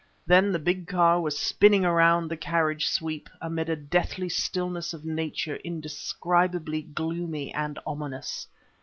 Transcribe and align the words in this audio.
Then 0.25 0.51
the 0.51 0.57
big 0.57 0.87
car 0.87 1.21
was 1.21 1.37
spinning 1.37 1.85
around 1.85 2.27
the 2.27 2.35
carriage 2.35 2.87
sweep, 2.87 3.29
amid 3.39 3.69
a 3.69 3.75
deathly 3.75 4.29
stillness 4.29 4.95
of 4.95 5.05
Nature 5.05 5.57
indescribably 5.57 6.81
gloomy 6.81 7.53
and 7.53 7.77
ominous. 7.85 8.47